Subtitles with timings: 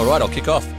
[0.05, 0.71] All right, I'll kick off.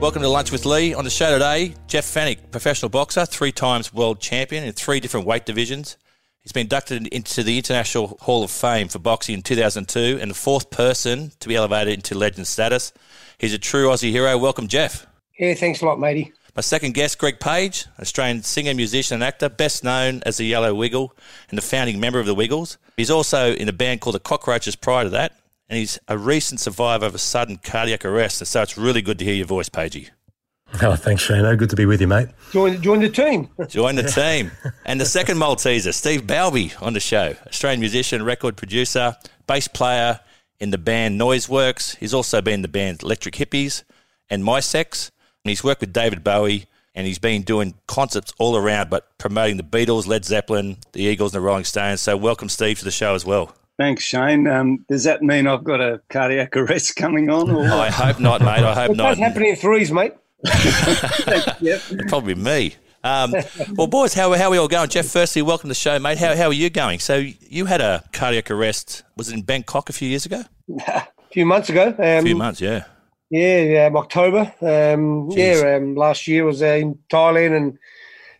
[0.00, 0.92] Welcome to Lunch with Lee.
[0.92, 5.24] On the show today, Jeff Fenech, professional boxer, three times world champion in three different
[5.24, 5.96] weight divisions.
[6.42, 10.34] He's been inducted into the International Hall of Fame for boxing in 2002 and the
[10.34, 12.92] fourth person to be elevated into legend status.
[13.38, 14.36] He's a true Aussie hero.
[14.36, 15.06] Welcome, Jeff.
[15.38, 16.30] Yeah, thanks a lot, matey.
[16.54, 20.74] My second guest, Greg Page, Australian singer, musician, and actor, best known as the Yellow
[20.74, 21.16] Wiggle
[21.48, 22.76] and the founding member of the Wiggles.
[22.98, 25.39] He's also in a band called the Cockroaches prior to that,
[25.70, 28.40] and he's a recent survivor of a sudden cardiac arrest.
[28.40, 30.10] And so it's really good to hear your voice, Pagey.
[30.82, 31.44] Oh, thanks, Shane.
[31.44, 32.28] Oh, good to be with you, mate.
[32.52, 33.48] Join, join the team.
[33.68, 34.50] Join the team.
[34.84, 37.34] And the second Malteser, Steve Balbi, on the show.
[37.46, 40.20] Australian musician, record producer, bass player
[40.58, 41.96] in the band Noiseworks.
[41.96, 43.84] He's also been in the band Electric Hippies
[44.28, 45.12] and Mi-Sex.
[45.44, 49.56] And he's worked with David Bowie and he's been doing concerts all around, but promoting
[49.56, 52.00] the Beatles, Led Zeppelin, the Eagles, and the Rolling Stones.
[52.00, 53.54] So welcome, Steve, to the show as well.
[53.80, 54.46] Thanks, Shane.
[54.46, 57.50] Um, does that mean I've got a cardiac arrest coming on?
[57.50, 57.64] Or?
[57.64, 58.62] I hope not, mate.
[58.62, 59.04] I hope it not.
[59.06, 60.12] What's happening in threes, mate?
[61.62, 61.80] yep.
[62.08, 62.74] Probably me.
[63.02, 63.34] Um,
[63.72, 64.90] well, boys, how, how are we all going?
[64.90, 66.18] Jeff, firstly, welcome to the show, mate.
[66.18, 66.98] How, how are you going?
[66.98, 70.42] So you had a cardiac arrest, was it in Bangkok a few years ago?
[70.86, 71.86] a few months ago.
[71.96, 72.84] Um, a few months, yeah.
[73.30, 74.52] Yeah, um, October.
[74.60, 77.78] Um, yeah, um, last year was uh, in Thailand and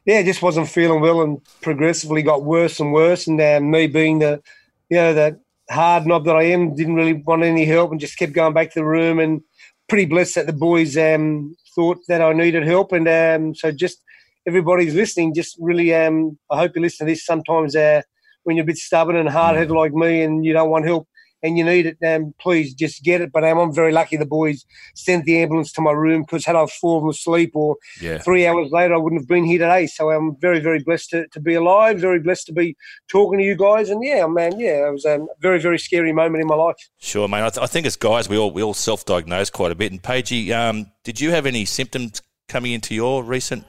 [0.04, 3.26] yeah, just wasn't feeling well and progressively got worse and worse.
[3.26, 4.42] And um, me being the,
[4.90, 8.18] you know, the hard knob that I am, didn't really want any help and just
[8.18, 9.40] kept going back to the room and
[9.88, 12.92] pretty blessed that the boys um, thought that I needed help.
[12.92, 14.02] And um, so just
[14.46, 18.02] everybody's listening, just really, um, I hope you listen to this sometimes uh,
[18.42, 21.06] when you're a bit stubborn and hard headed like me and you don't want help
[21.42, 23.32] and you need it, um, please just get it.
[23.32, 24.64] But um, I'm very lucky the boys
[24.94, 28.18] sent the ambulance to my room because had I fallen asleep or Yeah.
[28.18, 29.86] three hours later, I wouldn't have been here today.
[29.86, 32.76] So I'm very, very blessed to, to be alive, very blessed to be
[33.08, 33.90] talking to you guys.
[33.90, 36.76] And yeah, man, yeah, it was um, a very, very scary moment in my life.
[36.98, 37.42] Sure, man.
[37.44, 39.92] I, th- I think as guys, we all we all self-diagnose quite a bit.
[39.92, 43.64] And Pagey, um, did you have any symptoms coming into your recent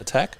[0.00, 0.36] attack?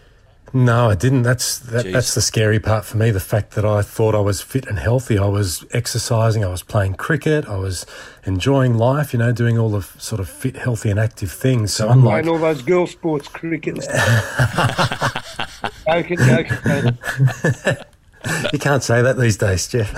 [0.53, 1.23] No, I didn't.
[1.23, 3.11] That's that, that's the scary part for me.
[3.11, 5.19] The fact that I thought I was fit and healthy.
[5.19, 6.45] I was exercising.
[6.45, 7.47] I was playing cricket.
[7.47, 7.85] I was
[8.25, 9.13] enjoying life.
[9.13, 11.75] You know, doing all the sort of fit, healthy, and active things.
[11.75, 15.83] So I'm like, Playing all those girl sports, cricket and stuff.
[15.87, 17.77] joking, joking, joking.
[18.53, 19.93] you can't say that these days, Jeff.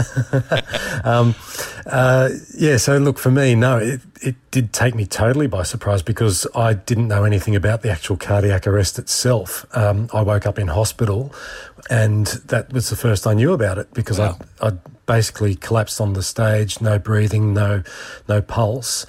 [1.05, 1.35] um,
[1.87, 6.03] uh, yeah, so look, for me, no, it, it did take me totally by surprise
[6.03, 9.65] because I didn't know anything about the actual cardiac arrest itself.
[9.77, 11.35] Um, I woke up in hospital
[11.91, 14.39] and that was the first I knew about it because Wow.
[14.61, 14.73] I, I
[15.07, 17.83] basically collapsed on the stage, no breathing, no,
[18.29, 19.07] no pulse.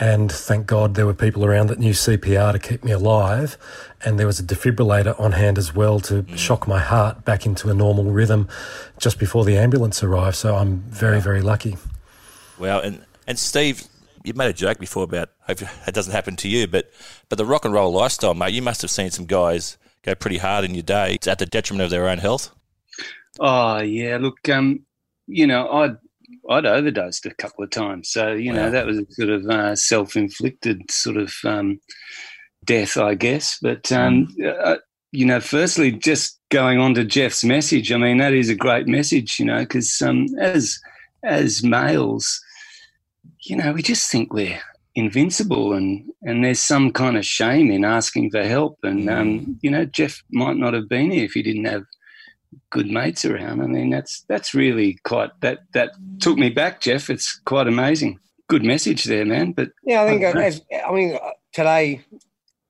[0.00, 3.58] And thank God there were people around that knew CPR to keep me alive.
[4.02, 6.38] And there was a defibrillator on hand as well to mm.
[6.38, 8.48] shock my heart back into a normal rhythm
[8.98, 10.36] just before the ambulance arrived.
[10.36, 11.76] So I'm very, very lucky.
[12.58, 13.84] Well, and and Steve,
[14.24, 16.90] you made a joke before about hope it doesn't happen to you, but
[17.28, 18.54] but the rock and roll lifestyle, mate.
[18.54, 21.14] You must have seen some guys go pretty hard in your day.
[21.14, 22.50] It's at the detriment of their own health.
[23.40, 24.84] Oh yeah, look, um,
[25.26, 25.96] you know, I'd
[26.50, 29.76] I'd overdosed a couple of times, so you know that was a sort of uh,
[29.76, 31.80] self-inflicted sort of um,
[32.64, 33.58] death, I guess.
[33.60, 34.76] But um, uh,
[35.12, 38.86] you know, firstly, just going on to Jeff's message, I mean, that is a great
[38.86, 40.78] message, you know, because um, as
[41.22, 42.40] as males,
[43.44, 44.60] you know, we just think we're
[44.94, 49.70] invincible and and there's some kind of shame in asking for help and um, you
[49.70, 51.82] know jeff might not have been here if he didn't have
[52.70, 57.08] good mates around i mean that's that's really quite that that took me back jeff
[57.08, 58.18] it's quite amazing
[58.48, 60.46] good message there man but Yeah, I think Okay.
[60.46, 61.18] as I mean
[61.52, 62.04] today,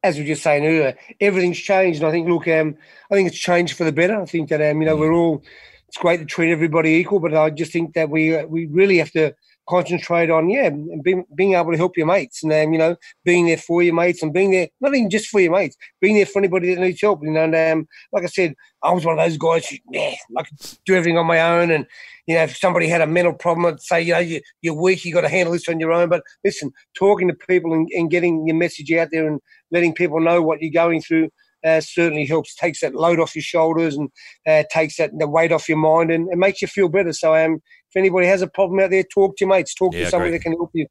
[0.02, 2.00] as we were just saying earlier, everything's changed.
[2.00, 2.76] And I think look, um,
[3.10, 4.20] I think it's changed for the better.
[4.20, 5.42] I think that um, you know we're all.
[5.88, 8.98] It's great to treat everybody equal, but I just think that we uh, we really
[8.98, 9.34] have to
[9.68, 10.70] concentrate on yeah,
[11.02, 13.94] being, being able to help your mates and um, you know being there for your
[13.94, 16.80] mates and being there not even just for your mates, being there for anybody that
[16.80, 17.20] needs help.
[17.22, 20.14] You know, and um, like I said, I was one of those guys who yeah,
[20.36, 21.86] I could do everything on my own and
[22.26, 25.04] you know, if somebody had a mental problem, I'd say, you know, you, you're weak,
[25.04, 26.08] you got to handle this on your own.
[26.08, 30.20] But listen, talking to people and, and getting your message out there and letting people
[30.20, 31.30] know what you're going through,
[31.64, 34.08] uh, certainly helps, takes that load off your shoulders and
[34.46, 37.12] uh, takes that the weight off your mind and it makes you feel better.
[37.12, 37.60] So um,
[37.92, 40.30] if anybody has a problem out there, talk to your mates, talk Yeah, to somebody
[40.32, 40.86] that can help you.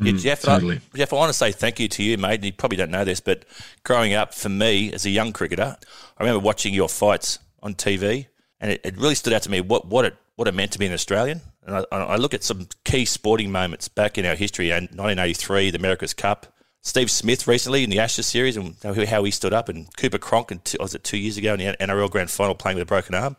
[0.00, 0.80] Yeah, Mm, Jeff, totally.
[0.94, 2.36] I, Jeff, I want to say thank you to you, mate.
[2.36, 3.44] And you probably don't know this, but
[3.82, 5.76] growing up for me as a young cricketer,
[6.16, 8.26] I remember watching your fights on TV,
[8.60, 10.78] and it, it really stood out to me what, what it what it meant to
[10.78, 11.40] be an Australian.
[11.66, 15.70] And I, I look at some key sporting moments back in our history, and 1983,
[15.72, 16.46] the America's Cup.
[16.82, 20.18] Steve Smith recently in the Ashes series, and how- how he stood up, and Cooper
[20.18, 22.86] Cronk, and was it two years ago in the NRL Grand Final playing with a
[22.86, 23.36] broken arm.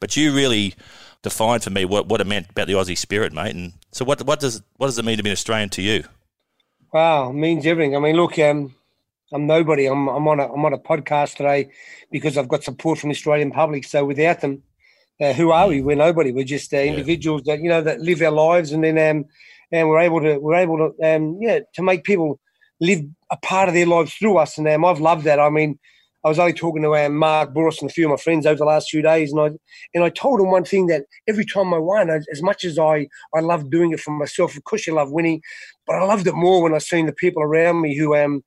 [0.00, 0.74] But you really
[1.22, 3.54] defined for me what, what it meant about the Aussie spirit, mate.
[3.54, 6.04] And so, what what does what does it mean to be an Australian to you?
[6.92, 7.96] Wow, it means everything.
[7.96, 8.74] I mean, look, um,
[9.32, 9.86] I'm nobody.
[9.86, 11.70] I'm, I'm on a I'm on a podcast today
[12.10, 13.84] because I've got support from the Australian public.
[13.84, 14.62] So without them,
[15.20, 15.82] uh, who are we?
[15.82, 16.32] We're nobody.
[16.32, 19.26] We're just uh, individuals that you know that live our lives, and then um,
[19.70, 22.40] and we're able to we're able to um, yeah to make people
[22.80, 23.00] live
[23.30, 24.58] a part of their lives through us.
[24.58, 25.38] And um, I've loved that.
[25.38, 25.78] I mean,
[26.22, 28.58] I was only talking to um, Mark Boris and a few of my friends over
[28.58, 29.50] the last few days, and I
[29.94, 32.78] and I told them one thing that every time I won, as as much as
[32.78, 35.40] I I love doing it for myself, of course you love winning,
[35.86, 38.42] but I loved it more when I seen the people around me who um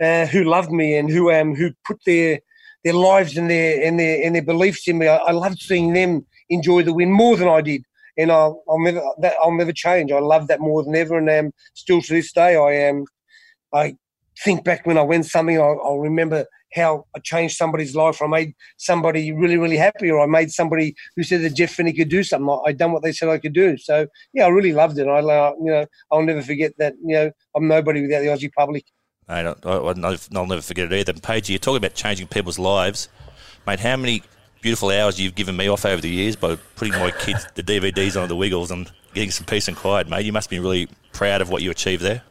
[0.00, 2.38] uh, who loved me and who um who put their
[2.84, 5.08] their lives and their and their and their beliefs in me.
[5.08, 7.82] I, I loved seeing them enjoy the win more than I did.
[8.18, 10.10] And I'll, I'll never that I'll never change.
[10.10, 13.04] I love that more than ever, and um, still to this day, I am.
[13.74, 13.96] I
[14.42, 16.46] think back when I win something, I'll, I'll remember
[16.76, 18.20] how I changed somebody's life.
[18.20, 21.76] Or I made somebody really, really happy, or I made somebody who said that Jeff
[21.76, 22.48] Fenech could do something.
[22.48, 23.76] I, I done what they said I could do.
[23.76, 25.08] So yeah, I really loved it.
[25.08, 26.94] I, uh, you know, I'll never forget that.
[27.04, 28.84] You know, I'm nobody without the Aussie public.
[29.28, 31.12] I, I, I'll never forget it either.
[31.14, 33.08] Page, you're talking about changing people's lives.
[33.66, 34.22] Mate, how many
[34.62, 38.20] beautiful hours you've given me off over the years by putting my kids, the DVDs
[38.20, 40.24] on the Wiggles and getting some peace and quiet, mate.
[40.24, 42.22] You must be really proud of what you achieved there.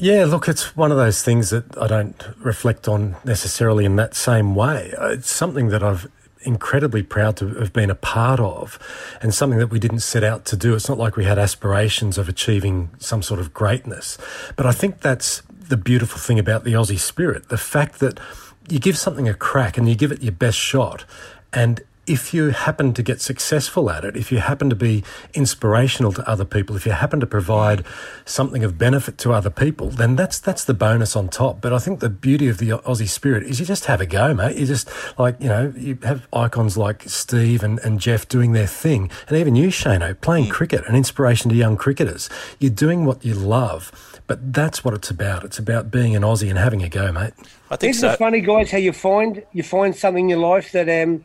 [0.00, 4.14] Yeah, look, it's one of those things that I don't reflect on necessarily in that
[4.14, 4.94] same way.
[4.96, 6.08] Uh, it's something that I've
[6.42, 8.78] incredibly proud to have been a part of
[9.20, 10.74] and something that we didn't set out to do.
[10.74, 14.18] It's not like we had aspirations of achieving some sort of greatness.
[14.54, 17.48] But I think that's the beautiful thing about the Aussie spirit.
[17.48, 18.20] The fact that
[18.68, 21.04] you give something a crack and you give it your best shot
[21.52, 26.12] and if you happen to get successful at it, if you happen to be inspirational
[26.12, 27.84] to other people, if you happen to provide
[28.24, 31.60] something of benefit to other people, then that's that's the bonus on top.
[31.60, 34.34] But I think the beauty of the Aussie spirit is you just have a go,
[34.34, 34.56] mate.
[34.56, 34.88] You just
[35.18, 39.36] like you know you have icons like Steve and, and Jeff doing their thing, and
[39.36, 42.28] even you, Shano, playing cricket, an inspiration to young cricketers.
[42.58, 43.92] You're doing what you love.
[44.26, 45.42] But that's what it's about.
[45.42, 47.32] It's about being an Aussie and having a go, mate.
[47.70, 48.12] I think Isn't so.
[48.12, 51.24] it funny, guys, how you find you find something in your life that um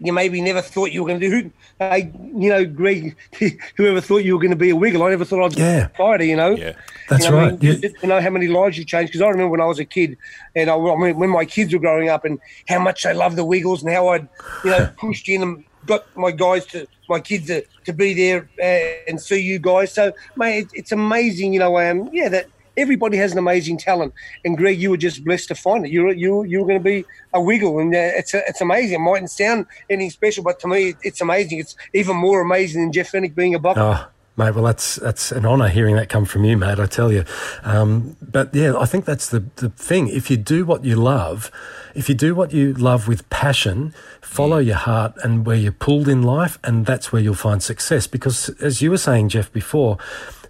[0.00, 1.50] you maybe never thought you were going to do?
[1.80, 3.16] I, you know, Greg,
[3.76, 5.86] whoever thought you were going to be a wiggle, I never thought I was Yeah.
[5.86, 6.24] a fighter.
[6.24, 6.72] You know, Yeah.
[7.08, 7.52] That's you know, right.
[7.52, 9.12] I mean, You- to know how many lives you changed.
[9.12, 10.16] Because I remember when I was a kid,
[10.54, 13.36] and I, I mean, when my kids were growing up, and how much they loved
[13.36, 14.28] the Wiggles, and how I'd,
[14.64, 18.48] you know, pushed in and got my guys to my kids to, to be there
[18.62, 19.92] uh, and see you guys.
[19.92, 21.54] So, mate, it, it's amazing.
[21.54, 22.46] You know, um, yeah, that
[22.78, 24.14] everybody has an amazing talent,
[24.44, 25.90] and Greg, you were just blessed to find it.
[25.90, 27.04] You were you you were going to be
[27.34, 28.94] a Wiggle, and uh, it's it's amazing.
[28.94, 31.58] It mightn't sound anything special, but to me, it's amazing.
[31.58, 33.76] It's even more amazing than Jeff Fenech being a Buck.
[33.76, 36.78] Oh, mate, well, that's that's an honour hearing that come from you, mate.
[36.78, 37.24] I tell you.
[37.62, 40.08] Um, but yeah, I think that's the the thing.
[40.08, 41.50] If you do what you love,
[41.94, 46.08] if you do what you love with passion, follow your heart and where you're pulled
[46.08, 48.06] in life, and that's where you'll find success.
[48.06, 49.98] Because as you were saying, Jeff, before.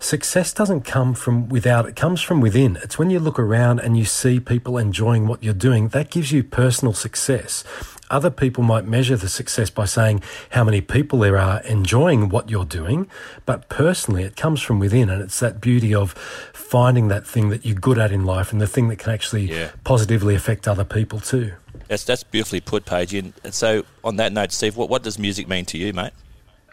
[0.00, 2.76] Success doesn't come from without, it comes from within.
[2.82, 6.30] It's when you look around and you see people enjoying what you're doing, that gives
[6.30, 7.64] you personal success.
[8.10, 12.48] Other people might measure the success by saying how many people there are enjoying what
[12.48, 13.06] you're doing,
[13.44, 16.12] but personally, it comes from within, and it's that beauty of
[16.54, 19.50] finding that thing that you're good at in life and the thing that can actually
[19.50, 19.70] Yeah.
[19.84, 21.52] positively affect other people too.
[21.88, 23.12] That's that's beautifully put, Page.
[23.14, 26.12] And, and so, on that note, Steve, what, what does music mean to you, mate?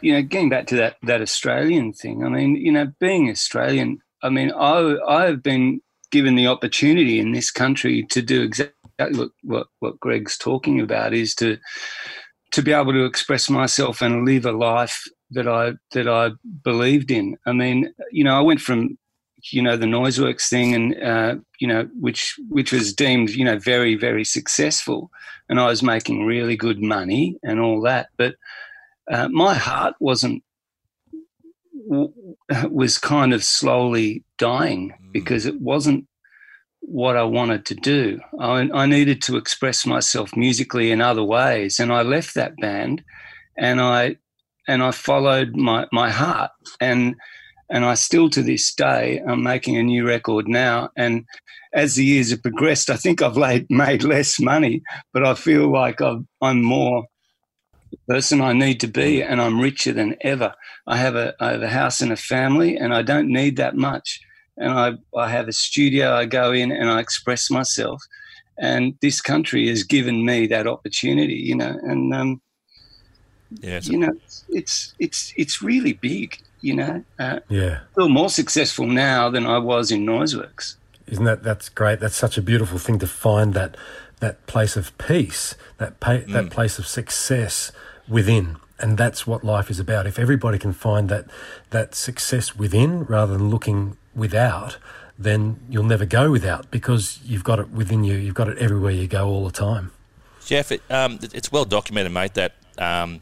[0.01, 2.25] You know, getting back to that that Australian thing.
[2.25, 3.99] I mean, you know, being Australian.
[4.21, 9.31] I mean, I I've been given the opportunity in this country to do exactly what
[9.43, 11.57] what, what Greg's talking about is to
[12.51, 16.31] to be able to express myself and live a life that I that I
[16.63, 17.37] believed in.
[17.45, 18.97] I mean, you know, I went from
[19.51, 23.57] you know the Noiseworks thing, and uh, you know, which which was deemed you know
[23.57, 25.09] very very successful,
[25.49, 28.35] and I was making really good money and all that, but
[29.11, 30.43] uh, my heart wasn't
[31.89, 32.13] w-
[32.69, 36.07] was kind of slowly dying because it wasn't
[36.81, 38.19] what I wanted to do.
[38.39, 43.03] I, I needed to express myself musically in other ways, and I left that band,
[43.57, 44.17] and I
[44.67, 47.15] and I followed my my heart, and
[47.69, 50.89] And I still, to this day, I'm making a new record now.
[50.95, 51.25] And
[51.73, 54.83] as the years have progressed, I think I've laid, made less money,
[55.13, 57.05] but I feel like i am more
[57.95, 60.53] the person I need to be, and I'm richer than ever.
[60.87, 63.75] I have a I have a house and a family, and I don't need that
[63.75, 64.21] much.
[64.57, 66.13] And I I have a studio.
[66.13, 68.01] I go in and I express myself,
[68.57, 71.35] and this country has given me that opportunity.
[71.35, 72.41] You know, and um,
[73.61, 74.13] yeah, you know,
[74.49, 76.37] it's it's it's really big.
[76.61, 80.75] You know, uh, yeah, I feel more successful now than I was in Noiseworks.
[81.07, 81.99] Isn't that that's great?
[81.99, 83.77] That's such a beautiful thing to find that
[84.19, 86.31] that place of peace, that pa- mm.
[86.33, 87.71] that place of success
[88.07, 90.07] within, and that's what life is about.
[90.07, 91.25] If everybody can find that
[91.71, 94.77] that success within rather than looking without,
[95.17, 98.15] then you'll never go without because you've got it within you.
[98.15, 99.91] You've got it everywhere you go all the time.
[100.45, 103.21] Jeff, it, um, it's well documented, mate, that um,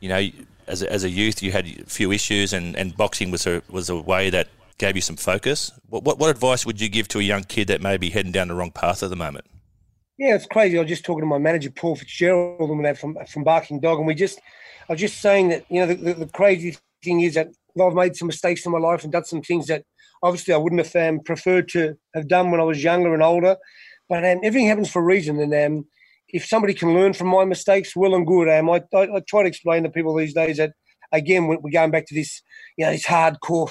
[0.00, 0.28] you know,
[0.66, 3.62] as a, as a youth, you had a few issues, and, and boxing was a
[3.68, 5.72] was a way that gave you some focus.
[5.88, 8.32] What, what, what advice would you give to a young kid that may be heading
[8.32, 9.44] down the wrong path at the moment?
[10.16, 10.78] Yeah, it's crazy.
[10.78, 14.06] I was just talking to my manager Paul Fitzgerald and from from Barking Dog, and
[14.06, 14.40] we just
[14.88, 17.48] I was just saying that you know the, the, the, crazy thing is that
[17.80, 19.84] I've made some mistakes in my life and done some things that
[20.22, 23.56] obviously I wouldn't have um, preferred to have done when I was younger and older.
[24.08, 25.86] But um, everything happens for a reason, and um,
[26.28, 28.48] if somebody can learn from my mistakes, well and good.
[28.48, 30.74] Um, I, I, I try to explain to people these days that
[31.10, 32.40] again we're going back to this
[32.76, 33.68] you know this hardcore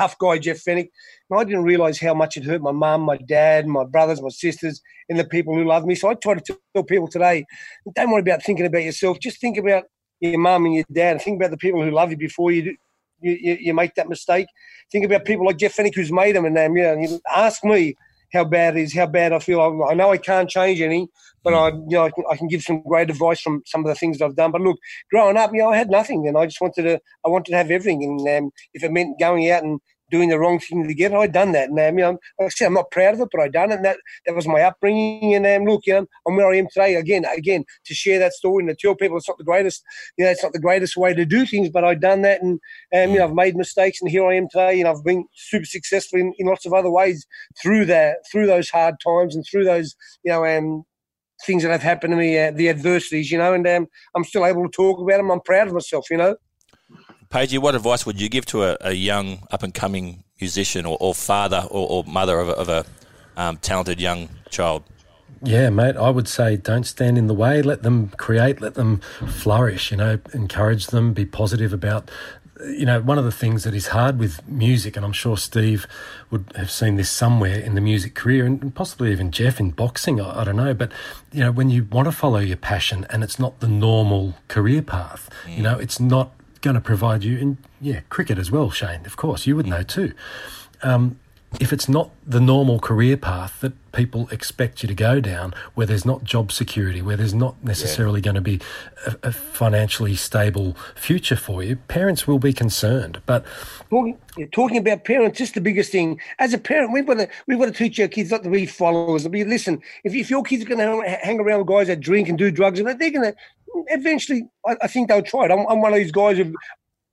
[0.00, 0.88] tough guy, Jeff Fenech.
[1.30, 4.30] And I didn't realize how much it hurt my mum, my dad, my brothers, my
[4.30, 5.94] sisters, and the people who love me.
[5.94, 7.44] So I try to tell people today,
[7.94, 9.18] don't worry about thinking about yourself.
[9.20, 9.84] Just think about
[10.20, 12.62] your mum and your dad and think about the people who love you before you,
[12.62, 12.76] do,
[13.20, 14.46] you, you, make that mistake.
[14.90, 16.46] Think about people like Jeff Fenech who's made them.
[16.46, 17.94] And um, you, know, you ask me
[18.32, 19.60] how bad it is, how bad I feel.
[19.60, 21.08] I, I know I can't change any,
[21.42, 23.86] but I, you know, I can, I can, give some great advice from some of
[23.86, 24.52] the things I've done.
[24.52, 24.78] But look,
[25.10, 27.56] growing up, you know, I had nothing, and I just wanted to, I wanted to
[27.56, 28.04] have everything.
[28.04, 31.12] And um, if it meant going out and doing the wrong thing to get.
[31.12, 31.70] I'd done that.
[31.70, 33.76] And um, you know, I said, I'm not proud of it, but I done it.
[33.76, 35.34] And that, that was my upbringing.
[35.34, 36.94] And um, look, you know, I'm where I am today.
[36.94, 39.82] Again, again, to share that story and to tell people it's not the greatest,
[40.16, 42.42] you know, it's not the greatest way to do things, but I've done that.
[42.42, 42.60] And,
[42.94, 44.80] um, you know, I've made mistakes and here I am today.
[44.80, 47.26] And I've been super successful in, in lots of other ways
[47.62, 50.84] through that, through those hard times and through those, you know, um,
[51.46, 54.44] things that have happened to me, uh, the adversities, you know, and um, I'm still
[54.44, 55.30] able to talk about them.
[55.30, 56.36] I'm proud of myself, you know.
[57.30, 60.96] Pagey, what advice would you give to a, a young up and coming musician or,
[61.00, 62.84] or father or, or, mother of a, of a
[63.36, 64.82] um, talented young child?
[65.40, 67.62] Yeah, mate, I would say don't stand in the way.
[67.62, 72.10] Let them create, let them flourish, you know, encourage them, be positive about.
[72.62, 75.86] You know, one of the things that is hard with music, and I'm sure Steve
[76.30, 80.20] would have seen this somewhere in the music career, and possibly even Jeff in boxing,
[80.20, 80.90] I, I don't know, but,
[81.32, 84.82] you know, when you want to follow your passion and it's not the normal career
[84.82, 85.56] path, mm.
[85.56, 89.16] you know, it's not going to provide you, and yeah, cricket as well, Shane, of
[89.16, 90.12] course, you would know too.
[90.82, 91.18] Um,
[91.58, 95.86] if it's not the normal career path that people expect you to go down, where
[95.86, 98.24] there's not job security, where there's not necessarily yeah.
[98.24, 98.60] going to be
[99.04, 103.20] a, a, financially stable future for you, parents will be concerned.
[103.26, 103.44] But
[103.88, 104.16] talking,
[104.52, 106.20] talking about parents, just the biggest thing.
[106.38, 108.64] As a parent, we've got to we've got to teach our kids not to be
[108.64, 109.26] followers.
[109.26, 109.82] I mean, listen.
[110.04, 112.52] If, if your kids are going to hang around with guys that drink and do
[112.52, 113.34] drugs, and they're going to
[113.88, 115.50] eventually, I, I, think they'll try it.
[115.50, 116.52] I'm, I'm, one of these guys who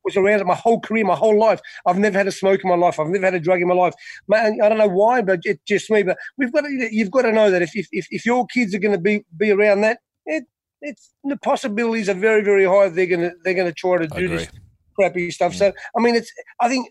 [0.04, 1.60] was around it my whole career, my whole life.
[1.86, 3.00] I've never had a smoke in my life.
[3.00, 3.94] I've never had a drug in my life.
[4.28, 6.04] Man, I don't know why, but it's just me.
[6.04, 8.80] But we've got to, you've got to know that if, if, if your kids are
[8.80, 10.46] going to be, be around that, it,
[10.82, 12.90] it's the possibilities are very, very high.
[12.90, 14.48] They're going to, they're going to try to do this
[14.96, 15.54] crappy stuff.
[15.54, 15.58] Mm.
[15.58, 16.90] So, I mean, it's, I think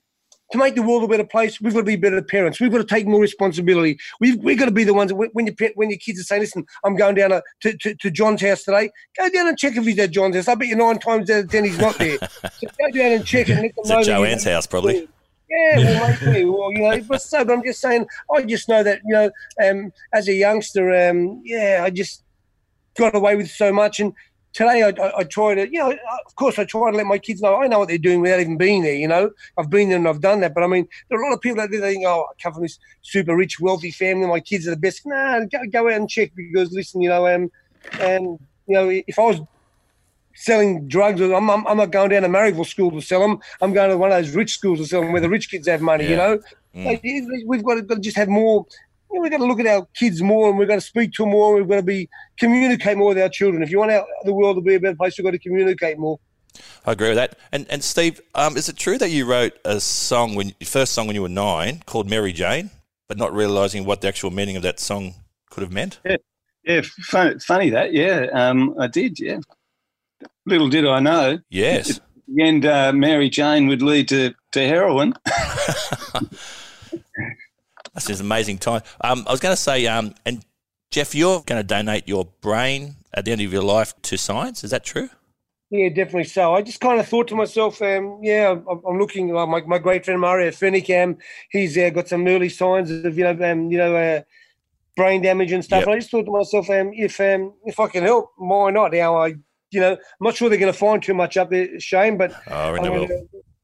[0.52, 2.60] to make the world a better place, we've got to be better parents.
[2.60, 3.98] We've got to take more responsibility.
[4.20, 6.64] We've, we've got to be the ones when, you, when your kids are saying, listen,
[6.84, 9.98] I'm going down to, to, to, John's house today, go down and check if he's
[9.98, 10.48] at John's house.
[10.48, 12.18] I bet you nine times out of ten he's not there.
[12.18, 13.98] so go down and check and let them it's know.
[13.98, 15.08] At Joanne's house, probably.
[15.48, 16.44] Yeah, well, maybe.
[16.44, 19.30] well, you know, but so, but I'm just saying, I just know that, you know,
[19.64, 22.24] um, as a youngster, um, yeah, I just
[22.96, 24.00] got away with so much.
[24.00, 24.12] And
[24.56, 25.90] today I, I, I, try to, you know,
[26.26, 28.40] of course I try to let my kids know I know what they're doing without
[28.40, 28.94] even being there.
[28.94, 30.54] You know, I've been there and I've done that.
[30.54, 32.42] But I mean, there are a lot of people out there that think, oh, I
[32.42, 34.26] come from this super rich, wealthy family.
[34.26, 35.04] My kids are the best.
[35.04, 37.50] Nah, go, go out and check because listen, you know, um,
[38.00, 39.40] and you know, if I was
[40.34, 43.38] selling drugs, I'm, I'm, I'm not going down to Maryville School to sell them.
[43.60, 45.68] I'm going to one of those rich schools to sell them where the rich kids
[45.68, 46.04] have money.
[46.04, 46.10] Yeah.
[46.10, 47.42] You know, mm.
[47.46, 48.66] we've got to, got to just have more
[49.16, 51.12] you know, we've got to look at our kids more and we've got to speak
[51.12, 51.54] to them more.
[51.54, 52.08] We've got to be
[52.38, 53.62] communicate more with our children.
[53.62, 55.98] If you want our, the world to be a better place, we've got to communicate
[55.98, 56.18] more.
[56.84, 57.38] I agree with that.
[57.52, 60.92] And and Steve, um, is it true that you wrote a song when your first
[60.92, 62.70] song when you were nine called Mary Jane,
[63.08, 65.14] but not realizing what the actual meaning of that song
[65.50, 65.98] could have meant?
[66.04, 66.16] Yeah,
[66.64, 67.92] yeah, funny, funny that.
[67.92, 69.18] Yeah, um, I did.
[69.18, 69.38] Yeah,
[70.46, 71.38] little did I know.
[71.50, 72.00] Yes.
[72.38, 75.14] And uh, Mary Jane would lead to to heroin.
[77.96, 78.82] That's an amazing time.
[79.00, 80.44] Um, I was going to say, um, and
[80.90, 84.62] Jeff, you're going to donate your brain at the end of your life to science.
[84.62, 85.08] Is that true?
[85.70, 86.54] Yeah, definitely so.
[86.54, 89.32] I just kind of thought to myself, um, yeah, I'm, I'm looking.
[89.32, 91.16] like my, my great friend Mario Fenech, um,
[91.50, 94.20] he's uh, got some early signs of you know, um, you know, uh,
[94.96, 95.80] brain damage and stuff.
[95.80, 95.86] Yep.
[95.88, 98.92] And I just thought to myself, um, if um, if I can help, why not?
[98.92, 99.28] Now I,
[99.72, 102.32] you know, I'm not sure they're going to find too much up there, Shane, but
[102.48, 103.08] Oh, I I'm reckon they will.
[103.08, 103.22] gonna-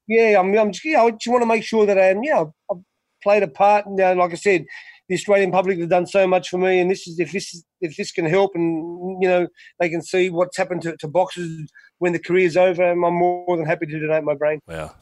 [0.09, 2.79] yeah, I'm, I'm just, yeah, I just want to make sure that um, yeah, I've
[3.23, 3.87] played a part.
[3.87, 4.65] And uh, like I said,
[5.09, 7.65] the Australian public have done so much for me, and this is if this is,
[7.81, 9.47] if this can help, and you know,
[9.81, 11.67] they can see what's happened to, to boxers
[11.99, 12.83] when the career's over.
[12.83, 14.61] I'm more than happy to donate my brain.
[14.67, 14.97] Well,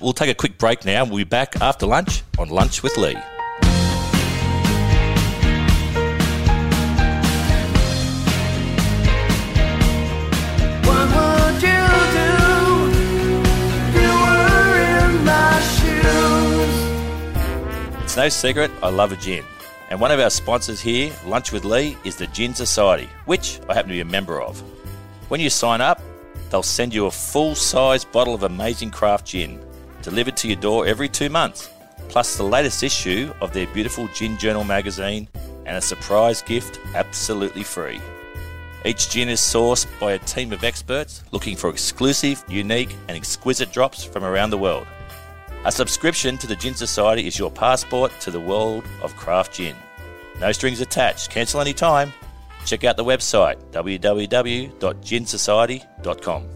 [0.00, 1.04] We'll take a quick break now.
[1.04, 3.16] We'll be back after lunch on Lunch with Lee.
[18.14, 19.44] It's no secret, I love a gin.
[19.90, 23.74] And one of our sponsors here, Lunch with Lee, is the Gin Society, which I
[23.74, 24.60] happen to be a member of.
[25.30, 26.00] When you sign up,
[26.48, 29.60] they'll send you a full size bottle of amazing craft gin
[30.00, 31.68] delivered to your door every two months,
[32.08, 35.26] plus the latest issue of their beautiful Gin Journal magazine
[35.66, 38.00] and a surprise gift absolutely free.
[38.84, 43.72] Each gin is sourced by a team of experts looking for exclusive, unique, and exquisite
[43.72, 44.86] drops from around the world.
[45.66, 49.74] A subscription to the Gin Society is your passport to the world of craft gin.
[50.38, 51.30] No strings attached.
[51.30, 52.12] Cancel anytime.
[52.66, 56.48] Check out the website www.ginsociety.com.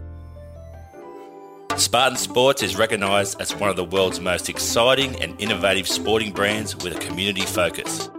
[1.75, 6.75] Spartan Sports is recognised as one of the world's most exciting and innovative sporting brands
[6.75, 8.11] with a community focus.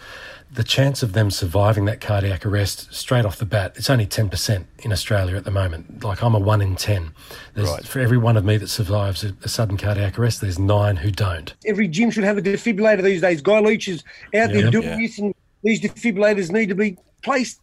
[0.51, 4.65] the chance of them surviving that cardiac arrest straight off the bat, it's only 10%
[4.79, 6.03] in Australia at the moment.
[6.03, 7.11] Like I'm a one in 10.
[7.53, 7.85] There's, Right.
[7.85, 11.11] For every one of me that survives a, a sudden cardiac arrest, there's nine who
[11.11, 11.53] don't.
[11.65, 13.41] Every gym should have a defibrillator these days.
[13.41, 14.03] Guy Leech is
[14.35, 14.69] out there Yeah.
[14.69, 14.97] doing Yeah.
[14.97, 17.59] this, and these defibrillators need to be placed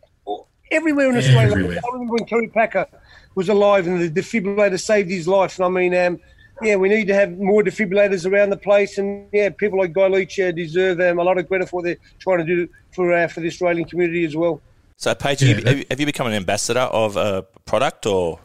[0.71, 1.53] everywhere in Australia.
[1.53, 1.79] Everywhere.
[1.85, 2.87] I remember when Kerry Packer
[3.35, 5.59] was alive and the defibrillator saved his life.
[5.59, 6.21] And I mean, um,
[6.63, 8.99] yeah, we need to have more defibrillators around the place.
[8.99, 11.85] And yeah, people like Guy Leech uh, deserve um, a lot of credit for what
[11.85, 14.61] they're trying to do for uh, for the Australian community as well.
[14.97, 17.43] So, Page, Yeah, have, you, that- have you- have you become an ambassador of a
[17.65, 18.39] product or?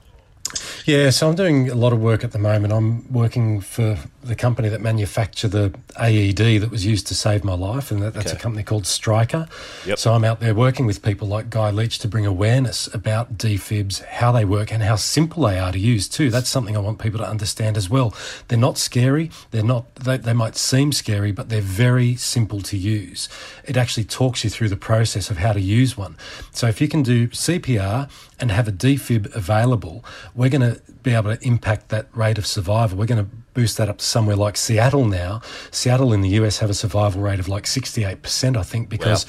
[0.85, 2.73] Yeah, so I'm doing a lot of work at the moment.
[2.73, 7.53] I'm working for the company that manufacture the AED that was used to save my
[7.53, 8.37] life, and that, that's Okay.
[8.37, 9.47] a company called Stryker.
[9.85, 9.99] Yep.
[9.99, 14.03] So I'm out there working with people like Guy Leech to bring awareness about defibs,
[14.05, 16.29] how they work, and how simple they are to use too.
[16.29, 18.13] That's something I want people to understand as well.
[18.47, 19.31] They're not scary.
[19.51, 19.93] They're not.
[19.95, 23.29] They, they might seem scary, but they're very simple to use.
[23.65, 26.17] It actually talks you through the process of how to use one.
[26.51, 30.03] So if you can do CPR and have a defib available,
[30.35, 32.97] we're going to be able to impact that rate of survival.
[32.97, 35.41] We're going to boost that up to somewhere like Seattle now.
[35.71, 39.25] Seattle in the US have a survival rate of like 68%, I think, because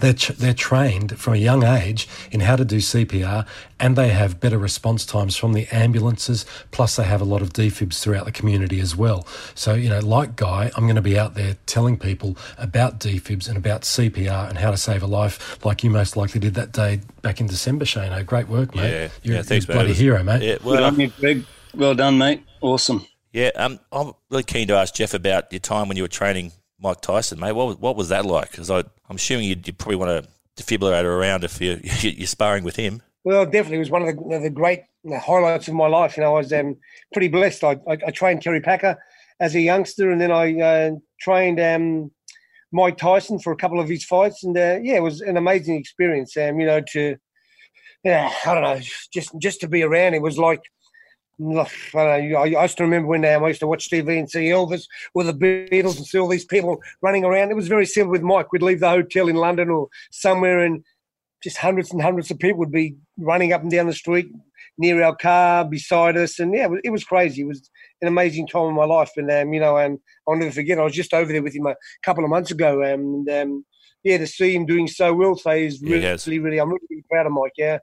[0.00, 3.46] they're, ch- they're trained from a young age in how to do CPR
[3.78, 6.46] and they have better response times from the ambulances.
[6.70, 9.26] Plus, they have a lot of defibs throughout the community as well.
[9.54, 13.48] So, you know, like Guy, I'm going to be out there telling people about defibs
[13.48, 16.72] and about CPR and how to save a life, like you most likely did that
[16.72, 18.12] day back in December, Shane.
[18.12, 18.90] Oh, Great work, mate.
[18.90, 20.42] Yeah, you're, yeah, thanks, you're a bloody hero, mate.
[20.42, 21.44] Yeah, Good well, on you, Greg.
[21.74, 22.42] Well done, mate.
[22.60, 23.06] Awesome.
[23.32, 23.50] yeah.
[23.56, 27.00] Um, I'm really keen to ask Jeff about your time when you were training Mike
[27.00, 27.52] Tyson, mate.
[27.52, 28.50] What was, what was that like?
[28.50, 32.76] Because I'm assuming you'd, you'd probably want to defibrillator around if you, you're sparring with
[32.76, 33.02] him.
[33.24, 36.16] Well, definitely it was one of the, the great highlights of my life.
[36.16, 36.76] You know, I was um,
[37.12, 37.64] pretty blessed.
[37.64, 38.98] I, I, I trained Kerry Packer
[39.40, 40.90] as a youngster, and then I uh,
[41.20, 42.10] trained um,
[42.72, 45.76] Mike Tyson for a couple of his fights, and uh, yeah, it was an amazing
[45.76, 46.36] experience.
[46.36, 47.16] Um, you know, to
[48.04, 48.80] yeah, I don't know,
[49.12, 50.14] just just to be around.
[50.14, 50.62] It was like.
[51.40, 54.18] I, don't know, I I used to remember when um, I used to watch TV
[54.18, 57.50] and see Elvis or the Beatles and see all these people running around.
[57.50, 58.52] It was very similar with Mike.
[58.52, 60.84] We'd leave the hotel in London or somewhere, and
[61.42, 64.30] just hundreds and hundreds of people would be running up and down the street
[64.78, 67.42] near our car, beside us, and yeah, it was, crazy.
[67.42, 69.98] It was an amazing time in my life, and um, you know, um,
[70.28, 70.78] I'll never forget.
[70.78, 73.64] I was just over there with him a couple of months ago, um, and um,
[74.04, 77.04] yeah, to see him doing so well today is really, really, really, I'm really, really
[77.10, 77.52] proud of Mike.
[77.56, 77.78] Yeah.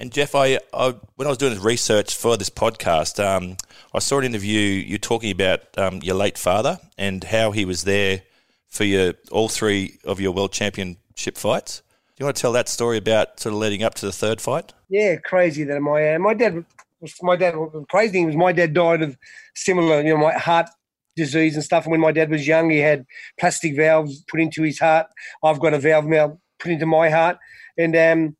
[0.00, 3.58] And Jeff, I, I when I was doing research for this podcast, um,
[3.92, 7.84] I saw an interview you talking about um, your late father and how he was
[7.84, 8.22] there
[8.70, 11.82] for your all three of your world championship fights.
[12.06, 14.40] Do you want to tell that story about sort of leading up to the third
[14.40, 14.72] fight?
[14.88, 16.64] Yeah, crazy that my uh, my dad
[17.02, 17.54] was my dad.
[17.90, 19.18] Crazy thing was my dad died of
[19.54, 20.70] similar, you know, my heart
[21.14, 21.84] disease and stuff.
[21.84, 23.04] And when my dad was young, he had
[23.38, 25.08] plastic valves put into his heart.
[25.44, 27.36] I've got a valve now put into my heart,
[27.76, 28.36] and um,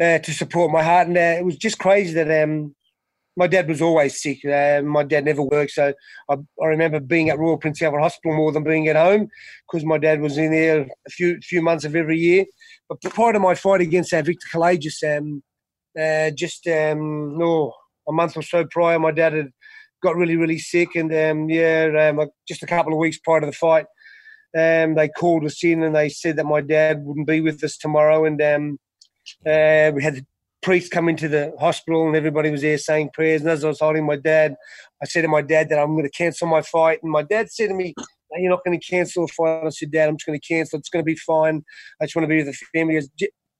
[0.00, 1.08] uh, to support my heart.
[1.08, 2.74] And uh, it was just crazy that um,
[3.36, 4.44] my dad was always sick.
[4.44, 5.92] Uh, my dad never worked, so
[6.28, 9.28] I, I remember being at Royal Prince Alfred Hospital more than being at home
[9.66, 12.44] because my dad was in there a few few months of every year.
[12.88, 15.42] But prior to my fight against uh, Victor Callejas, um,
[15.98, 17.72] uh, just um, no,
[18.08, 19.50] a month or so prior, my dad had
[20.02, 23.46] got really, really sick, and um, yeah, um, just a couple of weeks prior to
[23.46, 23.86] the fight,
[24.56, 27.76] um, they called us in and they said that my dad wouldn't be with us
[27.76, 28.78] tomorrow, and um,
[29.46, 30.26] uh, we had the
[30.62, 33.42] priest come into the hospital, and everybody was there saying prayers.
[33.42, 34.54] And as I was holding my dad,
[35.02, 37.50] I said to my dad that I'm going to cancel my fight, and my dad
[37.50, 37.94] said to me.
[37.96, 39.66] "No, You're not going to cancel a fight.
[39.66, 40.78] I said, Dad, I'm just going to cancel.
[40.78, 41.62] It's going to be fine.
[42.00, 42.94] I just want to be with the family.
[42.94, 43.08] He goes,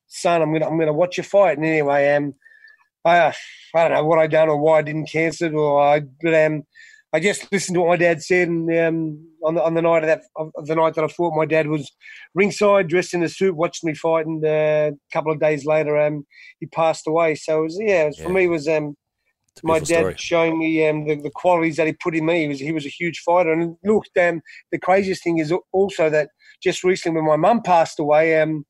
[0.09, 1.59] Son, I'm going to I'm going to watch your fight.
[1.59, 2.35] And anyway, um,
[3.05, 3.35] I,
[3.75, 6.35] I don't know what I done or why I didn't cancel it, or I, but
[6.35, 6.63] um,
[7.15, 10.03] I just listened to what my dad said, and um, on the on the night
[10.03, 11.89] of that of the night that I fought, my dad was
[12.35, 15.97] ringside, dressed in a suit, watched me fight, and uh, a couple of days later,
[15.97, 16.27] um,
[16.59, 17.37] he passed away.
[17.37, 18.97] So it was, yeah, it was, for me, it was um,
[19.63, 20.15] my dad story.
[20.19, 22.43] showing me um, the, the qualities that he put in me.
[22.43, 26.11] He was he was a huge fighter, and look, um, the craziest thing is also
[26.11, 26.31] that
[26.65, 28.67] just recently when my mum passed away, um,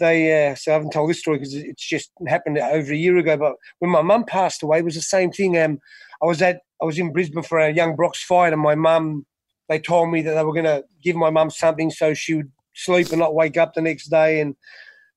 [0.00, 3.16] they uh, so I haven't told this story because it's just happened over a year
[3.18, 3.36] ago.
[3.36, 5.56] But when my mum passed away, it was the same thing.
[5.56, 5.78] Um,
[6.20, 9.26] I was at I was in Brisbane for a young Brock's fight, and my mum
[9.68, 12.52] they told me that they were going to give my mum something so she would
[12.74, 14.56] sleep and not wake up the next day, and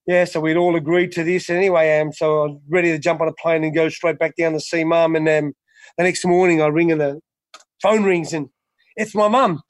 [0.08, 2.00] yeah, so we'd all agreed to this anyway.
[2.00, 4.54] Um, so I was ready to jump on a plane and go straight back down
[4.54, 5.18] to see mum.
[5.18, 5.54] And um,
[5.98, 7.20] the next morning, I ring and the
[7.82, 8.48] phone rings, and
[8.96, 9.62] it's my mum.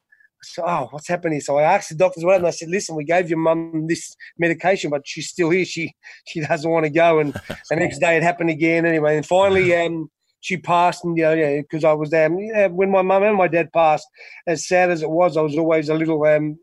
[0.43, 1.41] So, oh, what's happening?
[1.41, 2.47] So I asked the doctors what happened.
[2.47, 5.65] I said, listen, we gave your mum this medication, but she's still here.
[5.65, 5.93] She
[6.27, 7.17] she doesn't want to go.
[7.17, 7.33] And
[7.69, 8.85] the next day, it happened again.
[8.85, 10.07] Anyway, and finally, um,
[10.47, 11.03] she passed.
[11.03, 14.07] And know, yeah, because I was there yeah, when my mum and my dad passed.
[14.47, 16.57] As sad as it was, I was always a little um,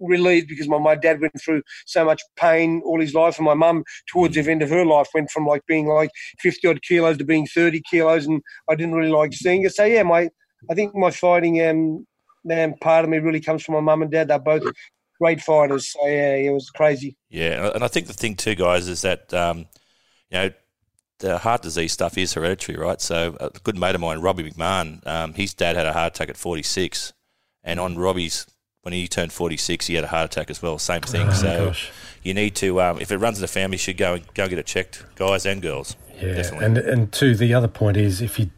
[0.00, 3.54] relieved because my, my dad went through so much pain all his life and my
[3.54, 7.18] mum towards the end of her life went from like being like 50 odd kilos
[7.18, 10.28] to being 30 kilos and I didn't really like seeing it so yeah my
[10.70, 12.06] I think my fighting um,
[12.48, 14.62] um part of me really comes from my mum and dad they're both
[15.20, 18.86] great fighters so yeah it was crazy Yeah, and I think the thing too, guys,
[18.86, 19.66] is that um,
[20.30, 20.50] you know
[21.18, 23.00] the heart disease stuff is hereditary, right?
[23.00, 26.28] So a good mate of mine, Robbie McMahon, um, his dad had a heart attack
[26.28, 27.12] at 46,
[27.64, 28.46] and on Robbie's
[28.82, 30.78] when he turned 46, he had a heart attack as well.
[30.78, 31.28] Same thing.
[31.28, 31.90] Oh, so gosh.
[32.22, 34.44] you need to, um, if it runs in the family, you should go and go
[34.44, 35.96] and get it checked, guys and girls.
[36.16, 36.66] Yeah, Definitely.
[36.66, 38.50] and and two, the other point is if you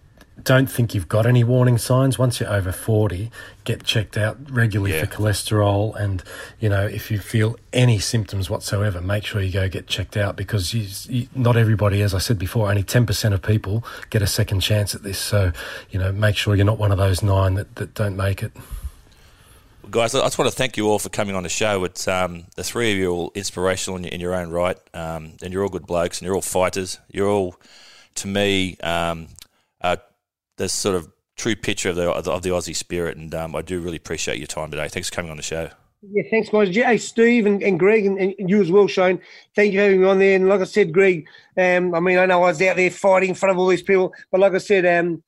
[0.44, 3.30] don't think you've got any warning signs, once you're over forty,
[3.64, 5.04] get checked out regularly Yeah.
[5.04, 6.22] for cholesterol, and
[6.58, 10.36] you know if you feel any symptoms whatsoever, make sure you go get checked out
[10.36, 14.22] because you, you, not everybody, as I said before, only ten percent of people get
[14.22, 15.18] a second chance at this.
[15.18, 15.52] So
[15.90, 18.52] you know, make sure you're not one of those nine that, that don't make it.
[19.90, 21.82] Guys, I just want to thank you all for coming on the show.
[21.82, 24.76] It's um, the three of you are all inspirational in your, in your own right,
[24.94, 26.98] um, and you're all good blokes, and you're all fighters.
[27.10, 27.56] You're all,
[28.16, 29.28] to me, um,
[29.80, 29.96] uh,
[30.60, 33.80] this sort of true picture of the of the, Aussie spirit, and um, I do
[33.80, 34.88] really appreciate your time today.
[34.88, 35.70] Thanks for coming on the show.
[36.02, 36.68] Yeah, thanks, guys.
[36.70, 39.20] Yeah, Hey, Steve and, and Greg and, and you as well, Shane.
[39.54, 40.36] Thank you for having me on there.
[40.36, 41.26] And like I said, Greg,
[41.58, 43.82] um, I mean, I know I was out there fighting in front of all these
[43.82, 45.22] people, but like I said, um,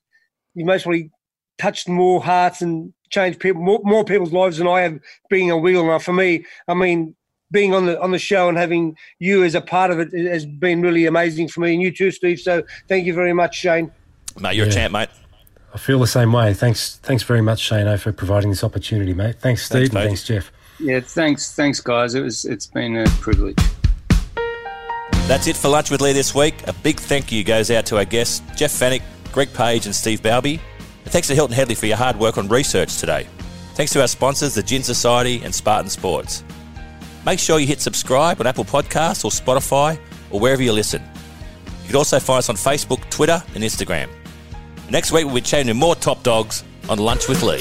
[0.54, 1.10] you most probably
[1.58, 5.58] touched more hearts and changed people, more, more people's lives than I have being a
[5.58, 5.90] wheel.
[5.90, 7.14] And for me, I mean,
[7.50, 10.46] being on the on the show and having you as a part of it has
[10.46, 12.40] been really amazing for me, and you too, Steve.
[12.40, 13.92] So thank you very much, Shane.
[14.40, 15.10] Mate, you're a champ, mate.
[15.74, 16.52] I feel the same way.
[16.52, 19.40] Thanks, thanks very much, Shano, eh, for providing this opportunity, mate.
[19.40, 20.52] Thanks, Steve, Thanks, and thanks, Jeff.
[20.78, 22.14] Yeah, thanks, thanks, guys.
[22.14, 23.56] It was, it's been a privilege.
[25.28, 26.66] That's it for Lunch with Lee this week.
[26.66, 30.20] A big thank you goes out to our guests, Jeff Fenech, Greg Page, and Steve
[30.20, 30.60] Balbi.
[31.04, 33.26] And thanks to Hilton Headley for your hard work on research today.
[33.74, 36.44] Thanks to our sponsors, the Gin Society and Spartan Sports.
[37.24, 39.98] Make sure you hit subscribe on Apple Podcasts or Spotify
[40.30, 41.02] or wherever you listen.
[41.82, 44.10] You can also find us on Facebook, Twitter, and Instagram.
[44.90, 47.60] Next week, we'll be chatting to more top dogs on Lunch with Lee.